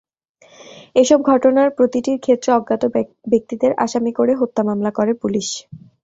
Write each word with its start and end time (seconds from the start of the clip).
এসব 0.95 1.19
ঘটনার 1.23 1.69
প্রতিটির 1.77 2.17
ক্ষেত্রে 2.19 2.49
অজ্ঞাত 2.53 2.83
ব্যক্তিদের 3.31 3.71
আসামি 3.85 4.11
করে 4.13 4.33
হত্যা 4.35 4.61
মামলা 4.69 4.91
করে 4.91 5.11
পুলিশ। 5.21 5.47